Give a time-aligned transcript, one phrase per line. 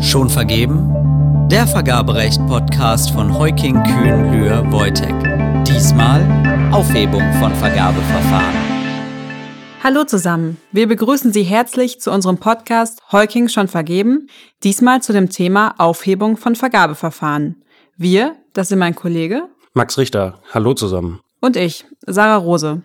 [0.00, 1.48] Schon vergeben?
[1.50, 5.14] Der Vergaberecht-Podcast von Heuking Kühn Lühr Wojtek.
[5.64, 6.20] Diesmal
[6.72, 8.54] Aufhebung von Vergabeverfahren.
[9.82, 10.58] Hallo zusammen.
[10.70, 14.28] Wir begrüßen Sie herzlich zu unserem Podcast Heuking schon vergeben,
[14.62, 17.64] diesmal zu dem Thema Aufhebung von Vergabeverfahren.
[17.96, 20.40] Wir, das sind mein Kollege Max Richter.
[20.52, 21.20] Hallo zusammen.
[21.40, 22.82] Und ich, Sarah Rose.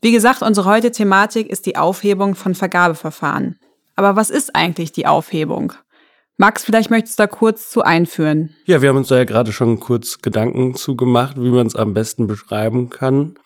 [0.00, 3.58] Wie gesagt, unsere heutige Thematik ist die Aufhebung von Vergabeverfahren.
[3.96, 5.72] Aber was ist eigentlich die Aufhebung?
[6.36, 8.54] Max, vielleicht möchtest du da kurz zu einführen.
[8.66, 11.74] Ja, wir haben uns da ja gerade schon kurz Gedanken zu gemacht, wie man es
[11.74, 13.38] am besten beschreiben kann.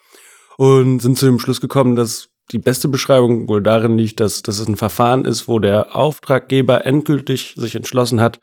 [0.56, 4.58] Und sind zu dem Schluss gekommen, dass die beste Beschreibung wohl darin liegt, dass, dass
[4.58, 8.40] es ein Verfahren ist, wo der Auftraggeber endgültig sich entschlossen hat,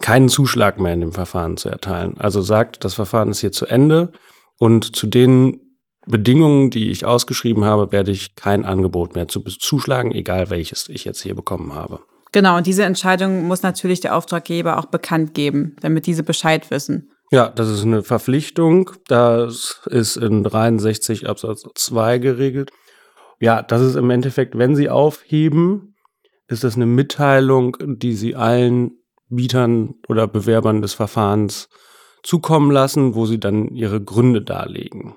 [0.00, 2.16] keinen Zuschlag mehr in dem Verfahren zu erteilen.
[2.18, 4.12] Also sagt, das Verfahren ist hier zu Ende
[4.58, 5.69] und zu den
[6.06, 11.04] Bedingungen, die ich ausgeschrieben habe, werde ich kein Angebot mehr zu zuschlagen, egal welches ich
[11.04, 12.00] jetzt hier bekommen habe.
[12.32, 17.10] Genau, und diese Entscheidung muss natürlich der Auftraggeber auch bekannt geben, damit diese Bescheid wissen.
[17.32, 18.90] Ja, das ist eine Verpflichtung.
[19.06, 22.70] Das ist in 63 Absatz 2 geregelt.
[23.40, 25.96] Ja, das ist im Endeffekt, wenn Sie aufheben,
[26.48, 28.92] ist das eine Mitteilung, die Sie allen
[29.28, 31.68] Bietern oder Bewerbern des Verfahrens
[32.22, 35.14] zukommen lassen, wo Sie dann Ihre Gründe darlegen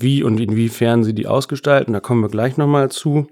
[0.00, 1.92] wie und inwiefern sie die ausgestalten.
[1.92, 3.26] Da kommen wir gleich nochmal zu.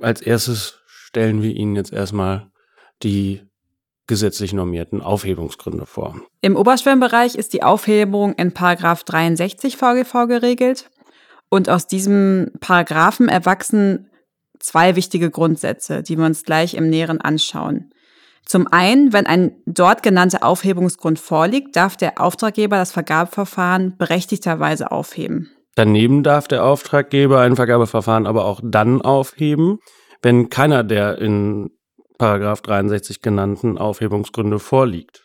[0.00, 2.50] Als erstes stellen wir Ihnen jetzt erstmal
[3.02, 3.42] die
[4.06, 6.20] gesetzlich normierten Aufhebungsgründe vor.
[6.40, 10.90] Im Oberschwellenbereich ist die Aufhebung in Paragraph 63 VGV geregelt.
[11.48, 14.10] Und aus diesem Paragraphen erwachsen
[14.58, 17.90] zwei wichtige Grundsätze, die wir uns gleich im Näheren anschauen.
[18.44, 25.50] Zum einen, wenn ein dort genannter Aufhebungsgrund vorliegt, darf der Auftraggeber das Vergabeverfahren berechtigterweise aufheben.
[25.74, 29.78] Daneben darf der Auftraggeber ein Vergabeverfahren aber auch dann aufheben,
[30.20, 31.70] wenn keiner der in
[32.18, 35.24] Paragraph 63 genannten Aufhebungsgründe vorliegt.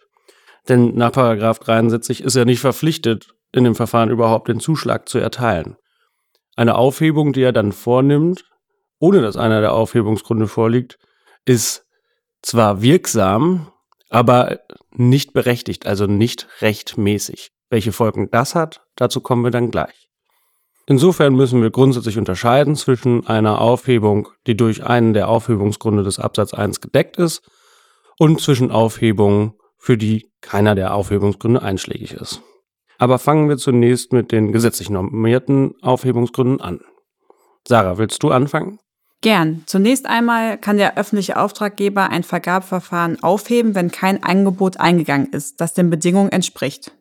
[0.70, 5.20] Denn nach Paragraph 63 ist er nicht verpflichtet, in dem Verfahren überhaupt den Zuschlag zu
[5.20, 5.77] erteilen.
[6.55, 8.45] Eine Aufhebung, die er dann vornimmt,
[9.00, 10.98] ohne dass einer der Aufhebungsgründe vorliegt,
[11.45, 11.86] ist
[12.42, 13.71] zwar wirksam,
[14.10, 14.60] aber
[14.92, 17.52] nicht berechtigt, also nicht rechtmäßig.
[17.70, 20.07] Welche Folgen das hat, dazu kommen wir dann gleich.
[20.89, 26.53] Insofern müssen wir grundsätzlich unterscheiden zwischen einer Aufhebung, die durch einen der Aufhebungsgründe des Absatz
[26.53, 27.42] 1 gedeckt ist,
[28.17, 32.42] und zwischen Aufhebungen, für die keiner der Aufhebungsgründe einschlägig ist.
[32.97, 36.80] Aber fangen wir zunächst mit den gesetzlich normierten Aufhebungsgründen an.
[37.67, 38.80] Sarah, willst du anfangen?
[39.21, 39.64] Gern.
[39.65, 45.73] Zunächst einmal kann der öffentliche Auftraggeber ein Vergabeverfahren aufheben, wenn kein Angebot eingegangen ist, das
[45.73, 46.92] den Bedingungen entspricht.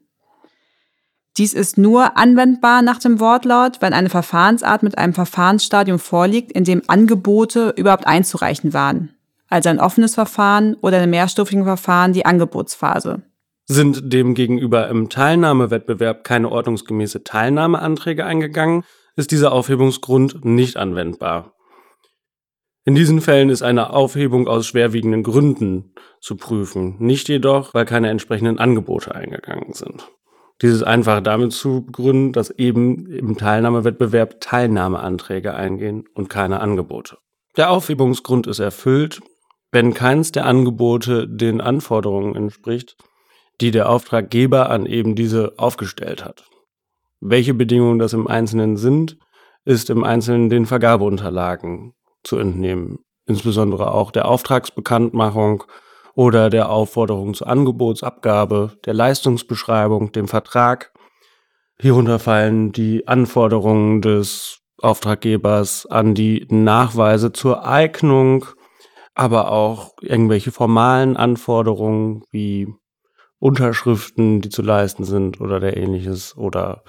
[1.39, 6.65] Dies ist nur anwendbar nach dem Wortlaut, wenn eine Verfahrensart mit einem Verfahrensstadium vorliegt, in
[6.65, 9.15] dem Angebote überhaupt einzureichen waren.
[9.49, 13.23] Also ein offenes Verfahren oder ein mehrstufigen Verfahren die Angebotsphase.
[13.67, 18.85] Sind demgegenüber im Teilnahmewettbewerb keine ordnungsgemäße Teilnahmeanträge eingegangen,
[19.17, 21.53] ist dieser Aufhebungsgrund nicht anwendbar.
[22.85, 28.09] In diesen Fällen ist eine Aufhebung aus schwerwiegenden Gründen zu prüfen, nicht jedoch, weil keine
[28.11, 30.09] entsprechenden Angebote eingegangen sind.
[30.63, 37.19] Dieses einfach damit zu begründen, dass eben im Teilnahmewettbewerb Teilnahmeanträge eingehen und keine Angebote.
[37.57, 39.21] Der Aufhebungsgrund ist erfüllt,
[39.71, 42.97] wenn keins der Angebote den Anforderungen entspricht,
[43.61, 46.45] die der Auftraggeber an eben diese aufgestellt hat.
[47.21, 49.19] Welche Bedingungen das im Einzelnen sind,
[49.65, 55.65] ist im Einzelnen den Vergabeunterlagen zu entnehmen, insbesondere auch der Auftragsbekanntmachung
[56.17, 60.93] oder der Aufforderung zur Angebotsabgabe, der Leistungsbeschreibung, dem Vertrag.
[61.79, 68.47] Hierunter fallen die Anforderungen des Auftraggebers an die Nachweise zur Eignung,
[69.15, 72.67] aber auch irgendwelche formalen Anforderungen wie
[73.39, 76.83] Unterschriften, die zu leisten sind oder der ähnliches oder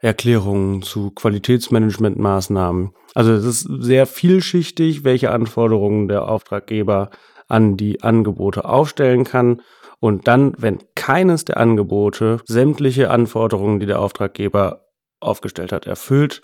[0.00, 2.90] Erklärungen zu Qualitätsmanagementmaßnahmen.
[3.14, 7.10] Also es ist sehr vielschichtig, welche Anforderungen der Auftraggeber
[7.48, 9.62] an die Angebote aufstellen kann
[10.00, 14.86] und dann, wenn keines der Angebote sämtliche Anforderungen, die der Auftraggeber
[15.20, 16.42] aufgestellt hat, erfüllt,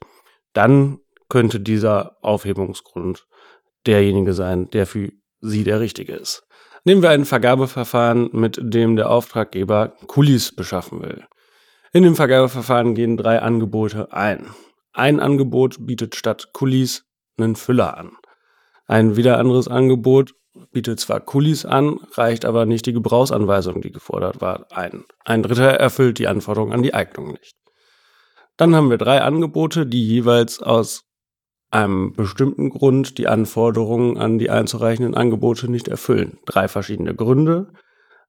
[0.53, 3.27] dann könnte dieser Aufhebungsgrund
[3.87, 5.11] derjenige sein, der für
[5.41, 6.47] Sie der richtige ist.
[6.85, 11.25] Nehmen wir ein Vergabeverfahren, mit dem der Auftraggeber Kulis beschaffen will.
[11.93, 14.47] In dem Vergabeverfahren gehen drei Angebote ein.
[14.93, 17.05] Ein Angebot bietet statt Kulis
[17.39, 18.13] einen Füller an.
[18.87, 20.35] Ein wieder anderes Angebot
[20.73, 25.05] bietet zwar Kulis an, reicht aber nicht die Gebrauchsanweisung, die gefordert war, ein.
[25.25, 27.57] Ein dritter erfüllt die Anforderungen an die Eignung nicht.
[28.57, 31.05] Dann haben wir drei Angebote, die jeweils aus
[31.71, 36.39] einem bestimmten Grund die Anforderungen an die einzureichenden Angebote nicht erfüllen.
[36.45, 37.73] Drei verschiedene Gründe,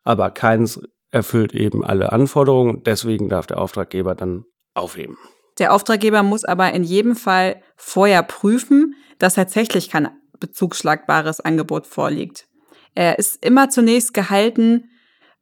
[0.03, 0.81] aber keins
[1.11, 2.83] erfüllt eben alle Anforderungen.
[2.83, 5.17] Deswegen darf der Auftraggeber dann aufheben.
[5.59, 10.09] Der Auftraggeber muss aber in jedem Fall vorher prüfen, dass tatsächlich kein
[10.43, 12.47] bezugsschlagbares Angebot vorliegt.
[12.95, 14.89] Er ist immer zunächst gehalten,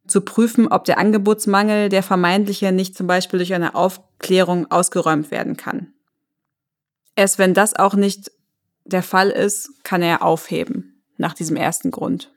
[0.06, 5.56] zu prüfen, ob der Angebotsmangel, der vermeintliche, nicht zum Beispiel durch eine Aufklärung ausgeräumt werden
[5.56, 5.92] kann.
[7.16, 8.30] Erst wenn das auch nicht
[8.84, 12.32] der Fall ist, kann er aufheben, nach diesem ersten Grund.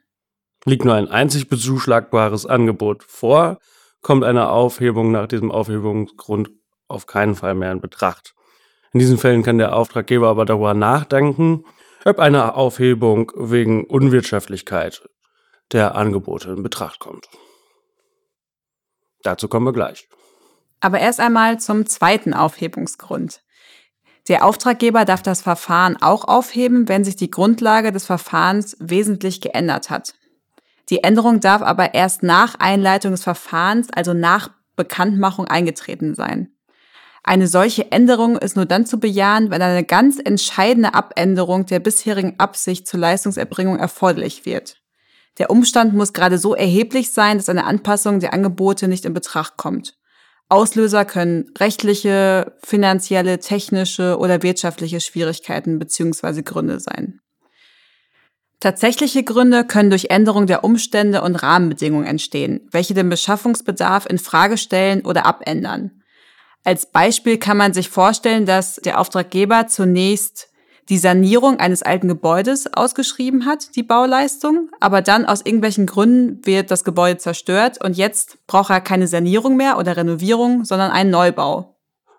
[0.66, 3.60] Liegt nur ein einzig bezuschlagbares Angebot vor,
[4.02, 6.50] kommt eine Aufhebung nach diesem Aufhebungsgrund
[6.88, 8.36] auf keinen Fall mehr in Betracht.
[8.94, 11.66] In diesen Fällen kann der Auftraggeber aber darüber nachdenken,
[12.06, 15.10] ob eine Aufhebung wegen Unwirtschaftlichkeit
[15.72, 17.28] der Angebote in Betracht kommt.
[19.24, 20.08] Dazu kommen wir gleich.
[20.80, 23.42] Aber erst einmal zum zweiten Aufhebungsgrund.
[24.28, 29.90] Der Auftraggeber darf das Verfahren auch aufheben, wenn sich die Grundlage des Verfahrens wesentlich geändert
[29.90, 30.14] hat.
[30.90, 36.55] Die Änderung darf aber erst nach Einleitung des Verfahrens, also nach Bekanntmachung eingetreten sein.
[37.28, 42.36] Eine solche Änderung ist nur dann zu bejahen, wenn eine ganz entscheidende Abänderung der bisherigen
[42.38, 44.78] Absicht zur Leistungserbringung erforderlich wird.
[45.40, 49.58] Der Umstand muss gerade so erheblich sein, dass eine Anpassung der Angebote nicht in Betracht
[49.58, 49.96] kommt.
[50.50, 56.44] Auslöser können rechtliche, finanzielle, technische oder wirtschaftliche Schwierigkeiten bzw.
[56.44, 57.22] Gründe sein.
[58.60, 64.60] Tatsächliche Gründe können durch Änderung der Umstände und Rahmenbedingungen entstehen, welche den Beschaffungsbedarf in Frage
[64.60, 66.04] stellen oder abändern.
[66.66, 70.50] Als Beispiel kann man sich vorstellen, dass der Auftraggeber zunächst
[70.90, 76.72] die Sanierung eines alten Gebäudes ausgeschrieben hat, die Bauleistung, aber dann aus irgendwelchen Gründen wird
[76.72, 81.76] das Gebäude zerstört und jetzt braucht er keine Sanierung mehr oder Renovierung, sondern einen Neubau.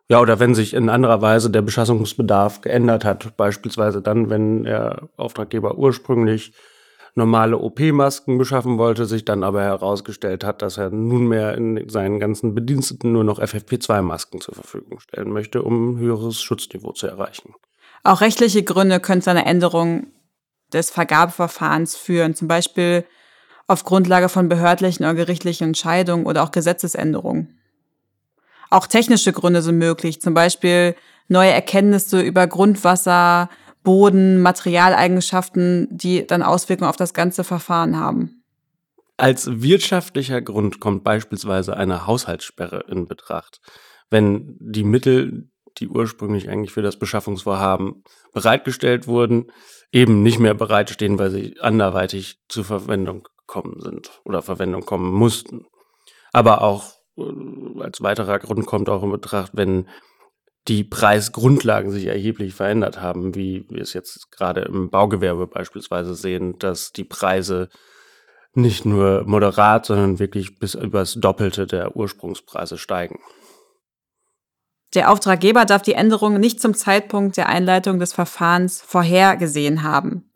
[0.08, 5.08] Ja, oder wenn sich in anderer Weise der Beschaffungsbedarf geändert hat, beispielsweise dann, wenn der
[5.16, 6.52] Auftraggeber ursprünglich
[7.16, 12.54] normale OP-Masken beschaffen wollte, sich dann aber herausgestellt hat, dass er nunmehr in seinen ganzen
[12.54, 17.54] Bediensteten nur noch FFP2-Masken zur Verfügung stellen möchte, um ein höheres Schutzniveau zu erreichen.
[18.04, 20.08] Auch rechtliche Gründe können zu einer Änderung
[20.72, 23.04] des Vergabeverfahrens führen, zum Beispiel
[23.66, 27.58] auf Grundlage von behördlichen oder gerichtlichen Entscheidungen oder auch Gesetzesänderungen.
[28.68, 30.94] Auch technische Gründe sind möglich, zum Beispiel
[31.28, 33.48] neue Erkenntnisse über Grundwasser,
[33.86, 38.42] Boden, Materialeigenschaften, die dann Auswirkungen auf das ganze Verfahren haben.
[39.16, 43.60] Als wirtschaftlicher Grund kommt beispielsweise eine Haushaltssperre in Betracht.
[44.10, 48.02] Wenn die Mittel, die ursprünglich eigentlich für das Beschaffungsvorhaben
[48.32, 49.52] bereitgestellt wurden,
[49.92, 55.64] eben nicht mehr bereitstehen, weil sie anderweitig zur Verwendung gekommen sind oder Verwendung kommen mussten.
[56.32, 57.22] Aber auch äh,
[57.80, 59.86] als weiterer Grund kommt auch in Betracht, wenn
[60.68, 66.58] die Preisgrundlagen sich erheblich verändert haben, wie wir es jetzt gerade im Baugewerbe beispielsweise sehen,
[66.58, 67.68] dass die Preise
[68.54, 73.20] nicht nur moderat, sondern wirklich bis übers Doppelte der Ursprungspreise steigen.
[74.94, 80.32] Der Auftraggeber darf die Änderung nicht zum Zeitpunkt der Einleitung des Verfahrens vorhergesehen haben.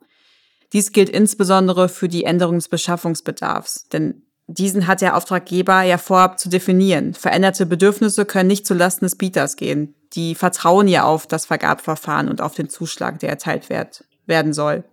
[0.73, 6.39] Dies gilt insbesondere für die Änderung des Beschaffungsbedarfs, denn diesen hat der Auftraggeber ja vorab
[6.39, 7.15] zu definieren.
[7.15, 9.95] Veränderte Bedürfnisse können nicht zulasten des Bieters gehen.
[10.15, 14.85] Die vertrauen ja auf das Vergabeverfahren und auf den Zuschlag, der erteilt werd, werden soll.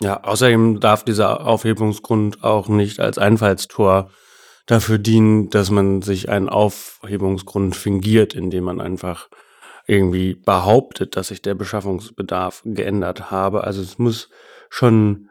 [0.00, 4.10] Ja, außerdem darf dieser Aufhebungsgrund auch nicht als Einfallstor
[4.66, 9.28] dafür dienen, dass man sich einen Aufhebungsgrund fingiert, indem man einfach
[9.86, 13.64] irgendwie behauptet, dass sich der Beschaffungsbedarf geändert habe.
[13.64, 14.28] Also es muss
[14.68, 15.30] schon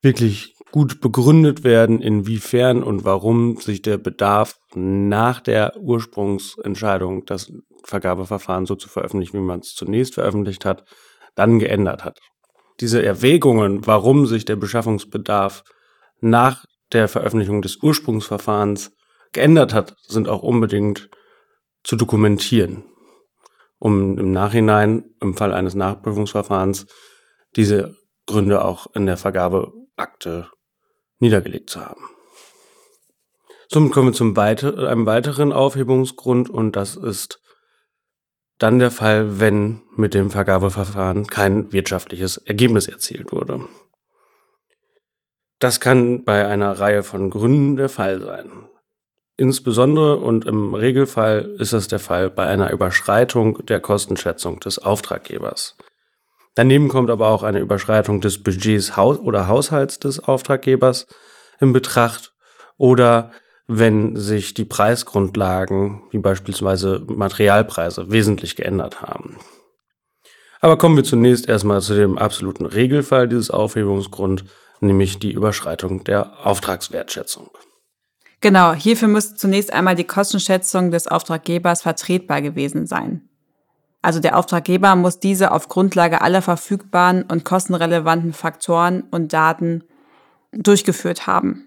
[0.00, 7.52] wirklich gut begründet werden, inwiefern und warum sich der Bedarf nach der Ursprungsentscheidung, das
[7.84, 10.84] Vergabeverfahren so zu veröffentlichen, wie man es zunächst veröffentlicht hat,
[11.34, 12.18] dann geändert hat.
[12.80, 15.62] Diese Erwägungen, warum sich der Beschaffungsbedarf
[16.20, 18.92] nach der Veröffentlichung des Ursprungsverfahrens
[19.32, 21.08] geändert hat, sind auch unbedingt
[21.84, 22.84] zu dokumentieren,
[23.78, 26.86] um im Nachhinein, im Fall eines Nachprüfungsverfahrens,
[27.54, 27.96] diese
[28.26, 30.48] Gründe auch in der Vergabeakte
[31.18, 32.02] niedergelegt zu haben.
[33.68, 37.40] Somit kommen wir zum weiter, einem weiteren Aufhebungsgrund und das ist
[38.58, 43.68] dann der Fall, wenn mit dem Vergabeverfahren kein wirtschaftliches Ergebnis erzielt wurde.
[45.58, 48.50] Das kann bei einer Reihe von Gründen der Fall sein.
[49.38, 55.76] Insbesondere und im Regelfall ist es der Fall bei einer Überschreitung der Kostenschätzung des Auftraggebers.
[56.56, 61.06] Daneben kommt aber auch eine Überschreitung des Budgets oder Haushalts des Auftraggebers
[61.60, 62.32] in Betracht
[62.78, 63.30] oder
[63.68, 69.36] wenn sich die Preisgrundlagen, wie beispielsweise Materialpreise, wesentlich geändert haben.
[70.60, 74.44] Aber kommen wir zunächst erstmal zu dem absoluten Regelfall dieses Aufhebungsgrund,
[74.80, 77.50] nämlich die Überschreitung der Auftragswertschätzung.
[78.40, 83.28] Genau, hierfür müsste zunächst einmal die Kostenschätzung des Auftraggebers vertretbar gewesen sein.
[84.06, 89.82] Also der Auftraggeber muss diese auf Grundlage aller verfügbaren und kostenrelevanten Faktoren und Daten
[90.52, 91.66] durchgeführt haben.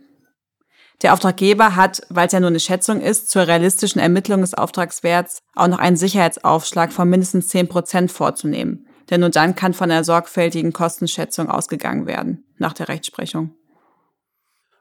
[1.01, 5.41] Der Auftraggeber hat, weil es ja nur eine Schätzung ist, zur realistischen Ermittlung des Auftragswerts
[5.53, 8.87] auch noch einen Sicherheitsaufschlag von mindestens 10 Prozent vorzunehmen.
[9.09, 13.51] Denn nur dann kann von einer sorgfältigen Kostenschätzung ausgegangen werden, nach der Rechtsprechung.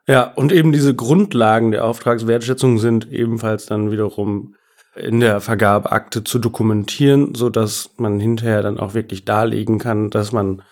[0.06, 4.54] Ja, und eben diese Grundlagen der Auftragswertschätzung sind ebenfalls dann wiederum
[5.00, 10.32] in der Vergabeakte zu dokumentieren, so dass man hinterher dann auch wirklich darlegen kann, dass
[10.32, 10.62] man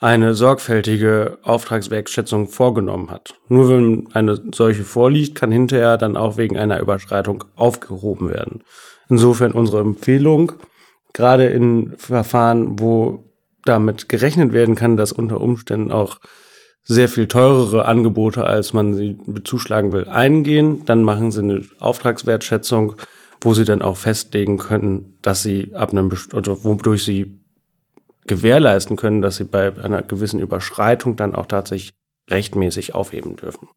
[0.00, 3.34] eine sorgfältige Auftragswerkschätzung vorgenommen hat.
[3.48, 8.62] Nur wenn eine solche vorliegt, kann hinterher dann auch wegen einer Überschreitung aufgehoben werden.
[9.10, 10.52] Insofern unsere Empfehlung,
[11.12, 13.24] gerade in Verfahren, wo
[13.64, 16.18] damit gerechnet werden kann, dass unter Umständen auch
[16.82, 22.96] sehr viel teurere Angebote, als man sie bezuschlagen will, eingehen, dann machen sie eine Auftragswertschätzung,
[23.40, 27.40] wo sie dann auch festlegen können, dass sie ab einem, oder wodurch sie
[28.26, 31.94] gewährleisten können, dass sie bei einer gewissen Überschreitung dann auch tatsächlich
[32.30, 33.68] rechtmäßig aufheben dürfen.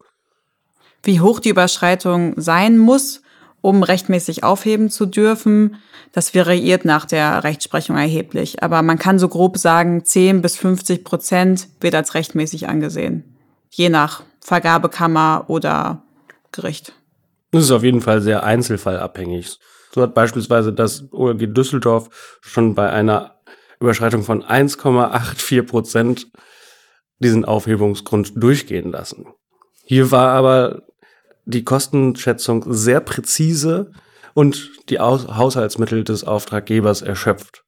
[1.02, 3.22] Wie hoch die Überschreitung sein muss,
[3.60, 5.76] um rechtmäßig aufheben zu dürfen,
[6.12, 8.62] das variiert nach der Rechtsprechung erheblich.
[8.62, 13.24] Aber man kann so grob sagen, 10 bis 50 Prozent wird als rechtmäßig angesehen.
[13.70, 16.02] Je nach Vergabekammer oder
[16.52, 16.92] Gericht.
[17.54, 19.60] Das ist auf jeden Fall sehr einzelfallabhängig.
[19.92, 23.36] So hat beispielsweise das OLG Düsseldorf schon bei einer
[23.78, 26.32] Überschreitung von 1,84 Prozent
[27.20, 29.26] diesen Aufhebungsgrund durchgehen lassen.
[29.84, 30.82] Hier war aber
[31.44, 33.92] die Kostenschätzung sehr präzise
[34.34, 37.62] und die Haushaltsmittel des Auftraggebers erschöpft.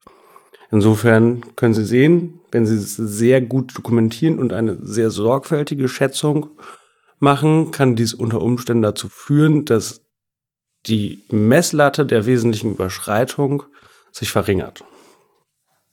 [0.73, 6.51] Insofern können Sie sehen, wenn Sie es sehr gut dokumentieren und eine sehr sorgfältige Schätzung
[7.19, 10.03] machen, kann dies unter Umständen dazu führen, dass
[10.87, 13.65] die Messlatte der wesentlichen Überschreitung
[14.13, 14.85] sich verringert.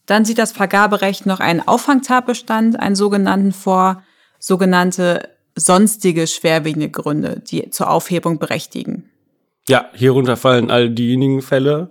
[0.06, 4.04] Dann sieht das Vergaberecht noch einen Auffangtatbestand, einen sogenannten vor,
[4.40, 9.10] sogenannte sonstige schwerwiegende Gründe, die zur Aufhebung berechtigen.
[9.68, 11.90] Ja, hierunter fallen all diejenigen Fälle,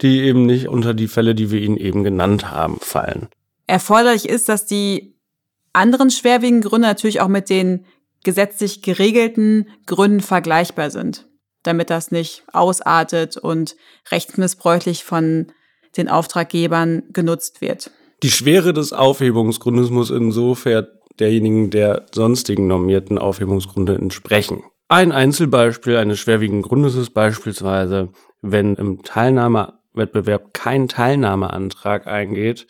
[0.00, 3.28] die eben nicht unter die Fälle, die wir Ihnen eben genannt haben, fallen.
[3.66, 5.16] Erforderlich ist, dass die
[5.72, 7.84] anderen schwerwiegenden Gründe natürlich auch mit den
[8.24, 11.26] gesetzlich geregelten Gründen vergleichbar sind,
[11.62, 13.76] damit das nicht ausartet und
[14.10, 15.52] rechtsmissbräuchlich von
[15.96, 17.90] den Auftraggebern genutzt wird.
[18.22, 20.86] Die Schwere des Aufhebungsgrundes muss insofern
[21.18, 24.62] derjenigen der sonstigen normierten Aufhebungsgründe entsprechen.
[24.88, 28.08] Ein Einzelbeispiel eines schwerwiegenden Grundes ist beispielsweise,
[28.40, 32.66] wenn im Teilnahmewettbewerb kein Teilnahmeantrag eingeht,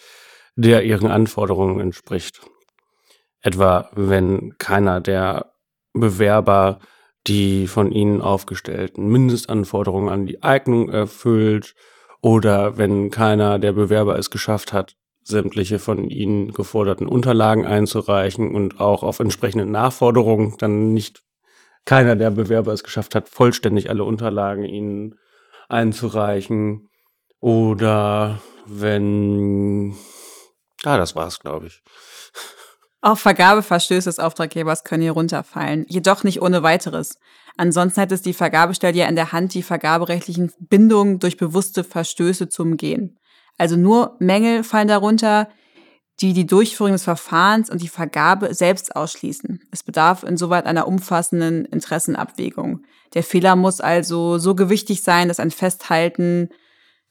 [0.56, 2.40] der ihren Anforderungen entspricht.
[3.42, 5.52] Etwa wenn keiner der
[5.92, 6.80] Bewerber
[7.26, 11.74] die von ihnen aufgestellten Mindestanforderungen an die Eignung erfüllt
[12.22, 18.80] oder wenn keiner der Bewerber es geschafft hat, sämtliche von ihnen geforderten Unterlagen einzureichen und
[18.80, 21.22] auch auf entsprechende Nachforderungen dann nicht
[21.84, 25.18] keiner der Bewerber es geschafft hat, vollständig alle Unterlagen ihnen
[25.68, 26.88] einzureichen.
[27.40, 29.94] Oder wenn,
[30.84, 31.82] ah, das war's, glaube ich.
[33.00, 37.18] Auch Vergabeverstöße des Auftraggebers können hier runterfallen, jedoch nicht ohne weiteres.
[37.56, 42.48] Ansonsten hätte es die Vergabestelle ja in der Hand, die vergaberechtlichen Bindungen durch bewusste Verstöße
[42.48, 43.18] zu umgehen.
[43.56, 45.48] Also nur Mängel fallen darunter,
[46.20, 49.60] die die Durchführung des Verfahrens und die Vergabe selbst ausschließen.
[49.70, 52.84] Es bedarf insoweit einer umfassenden Interessenabwägung.
[53.14, 56.48] Der Fehler muss also so gewichtig sein, dass ein Festhalten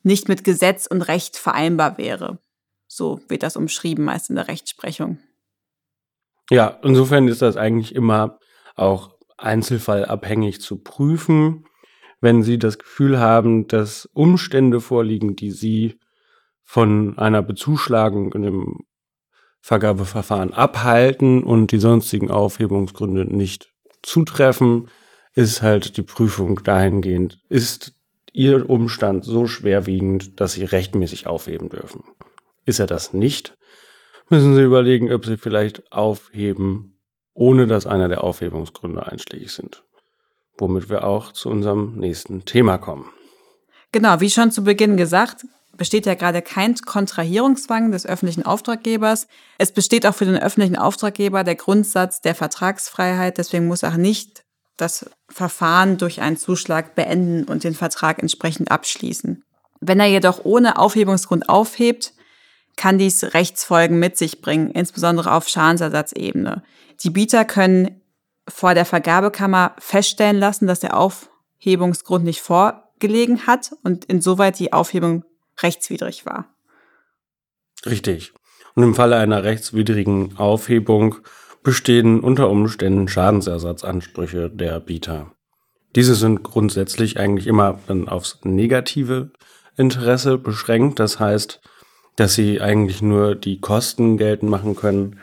[0.04, 2.40] nicht mit Gesetz und Recht vereinbar wäre.
[2.88, 5.20] So wird das umschrieben meist in der Rechtsprechung.
[6.50, 8.40] Ja, insofern ist das eigentlich immer
[8.76, 11.66] auch einzelfallabhängig zu prüfen.
[12.22, 16.00] Wenn Sie das Gefühl haben, dass Umstände vorliegen, die Sie
[16.64, 18.78] von einer Bezuschlagung in dem
[19.62, 24.90] Vergabeverfahren abhalten und die sonstigen Aufhebungsgründe nicht zutreffen,
[25.34, 27.94] ist halt die Prüfung dahingehend, ist
[28.34, 32.04] Ihr Umstand so schwerwiegend, dass Sie rechtmäßig aufheben dürfen.
[32.66, 33.58] Ist er das nicht,
[34.30, 36.98] müssen Sie überlegen, ob Sie vielleicht aufheben
[37.38, 39.84] ohne dass einer der Aufhebungsgründe einschlägig sind.
[40.58, 43.10] Womit wir auch zu unserem nächsten Thema kommen.
[43.92, 45.46] Genau, wie schon zu Beginn gesagt,
[45.78, 49.28] besteht ja gerade kein Kontrahierungszwang des öffentlichen Auftraggebers.
[49.60, 53.38] Es besteht auch für den öffentlichen Auftraggeber der Grundsatz der Vertragsfreiheit.
[53.38, 54.44] Deswegen muss er nicht
[54.76, 59.44] das Verfahren durch einen Zuschlag beenden und den Vertrag entsprechend abschließen.
[59.80, 62.14] Wenn er jedoch ohne Aufhebungsgrund aufhebt,
[62.78, 66.64] kann dies Rechtsfolgen mit sich bringen, insbesondere auf Schadensersatzebene.
[67.04, 68.02] Die Bieter können
[68.48, 75.26] vor der Vergabekammer feststellen lassen, dass der Aufhebungsgrund nicht vorgelegen hat und insoweit die Aufhebung
[75.62, 76.56] rechtswidrig war.
[77.86, 78.34] Richtig.
[78.76, 81.16] Und im Falle einer rechtswidrigen Aufhebung
[81.64, 85.32] bestehen unter Umständen Schadensersatzansprüche der Bieter.
[85.96, 89.32] Diese sind grundsätzlich eigentlich immer dann aufs negative
[89.76, 91.00] Interesse beschränkt.
[91.00, 91.60] Das heißt,
[92.18, 95.20] dass sie eigentlich nur die Kosten geltend machen können,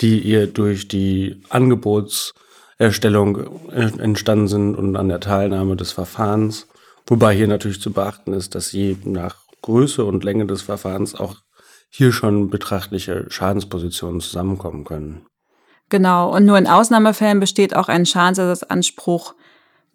[0.00, 6.68] die ihr durch die Angebotserstellung entstanden sind und an der Teilnahme des Verfahrens.
[7.06, 11.36] Wobei hier natürlich zu beachten ist, dass je nach Größe und Länge des Verfahrens auch
[11.88, 15.26] hier schon betrachtliche Schadenspositionen zusammenkommen können.
[15.88, 19.34] Genau, und nur in Ausnahmefällen besteht auch ein Schadensersatzanspruch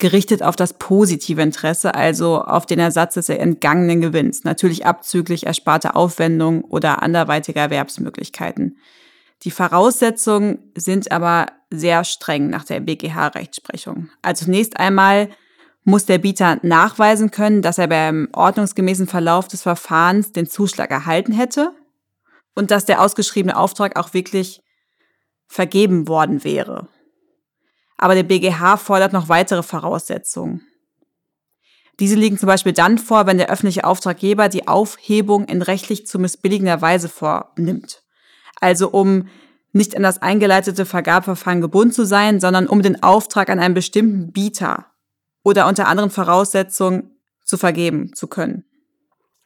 [0.01, 5.95] gerichtet auf das positive Interesse, also auf den Ersatz des entgangenen Gewinns, natürlich abzüglich ersparter
[5.95, 8.77] Aufwendungen oder anderweitiger Erwerbsmöglichkeiten.
[9.43, 14.09] Die Voraussetzungen sind aber sehr streng nach der BGH-Rechtsprechung.
[14.21, 15.29] Also zunächst einmal
[15.83, 21.31] muss der Bieter nachweisen können, dass er beim ordnungsgemäßen Verlauf des Verfahrens den Zuschlag erhalten
[21.31, 21.71] hätte
[22.55, 24.61] und dass der ausgeschriebene Auftrag auch wirklich
[25.47, 26.87] vergeben worden wäre.
[28.01, 30.61] Aber der BGH fordert noch weitere Voraussetzungen.
[31.99, 36.17] Diese liegen zum Beispiel dann vor, wenn der öffentliche Auftraggeber die Aufhebung in rechtlich zu
[36.17, 38.01] missbilligender Weise vornimmt.
[38.59, 39.27] Also um
[39.71, 44.31] nicht an das eingeleitete Vergabeverfahren gebunden zu sein, sondern um den Auftrag an einen bestimmten
[44.31, 44.87] Bieter
[45.43, 47.11] oder unter anderen Voraussetzungen
[47.45, 48.65] zu vergeben zu können.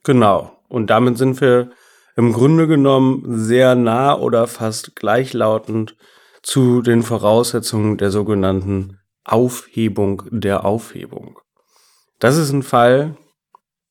[0.03, 0.57] Genau.
[0.69, 1.71] Und damit sind wir
[2.15, 5.97] im Grunde genommen sehr nah oder fast gleichlautend
[6.45, 11.39] zu den Voraussetzungen der sogenannten Aufhebung der Aufhebung.
[12.19, 13.17] Das ist ein Fall,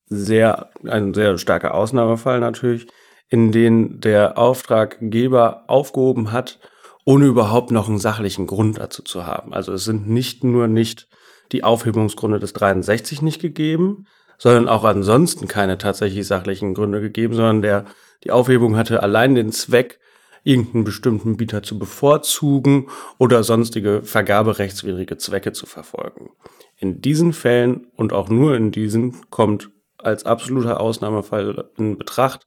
[0.05, 2.87] sehr, ein sehr starker Ausnahmefall natürlich,
[3.27, 6.59] in den der Auftraggeber aufgehoben hat,
[7.03, 9.53] ohne überhaupt noch einen sachlichen Grund dazu zu haben.
[9.53, 11.09] Also es sind nicht nur nicht
[11.51, 17.61] die Aufhebungsgründe des 63 nicht gegeben, sondern auch ansonsten keine tatsächlich sachlichen Gründe gegeben, sondern
[17.61, 17.85] der,
[18.23, 19.99] die Aufhebung hatte allein den Zweck,
[20.45, 26.29] irgendeinen bestimmten Bieter zu bevorzugen oder sonstige vergaberechtswidrige Zwecke zu verfolgen.
[26.77, 32.45] In diesen Fällen und auch nur in diesen kommt als absoluter Ausnahmefall in Betracht,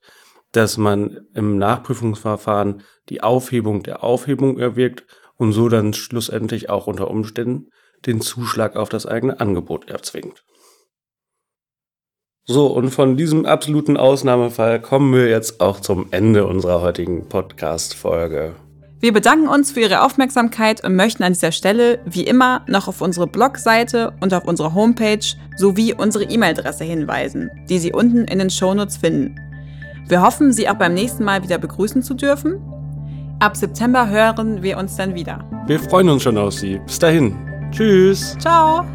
[0.52, 5.04] dass man im Nachprüfungsverfahren die Aufhebung der Aufhebung erwirkt
[5.36, 7.70] und so dann schlussendlich auch unter Umständen
[8.06, 10.44] den Zuschlag auf das eigene Angebot erzwingt.
[12.50, 18.54] So, und von diesem absoluten Ausnahmefall kommen wir jetzt auch zum Ende unserer heutigen Podcast-Folge.
[19.00, 23.02] Wir bedanken uns für Ihre Aufmerksamkeit und möchten an dieser Stelle, wie immer, noch auf
[23.02, 25.20] unsere Blogseite und auf unsere Homepage
[25.58, 29.36] sowie unsere E-Mail-Adresse hinweisen, die Sie unten in den Shownotes finden.
[30.08, 32.54] Wir hoffen, Sie auch beim nächsten Mal wieder begrüßen zu dürfen.
[33.40, 35.44] Ab September hören wir uns dann wieder.
[35.66, 36.80] Wir freuen uns schon auf Sie.
[36.86, 37.36] Bis dahin.
[37.72, 38.38] Tschüss.
[38.38, 38.86] Ciao.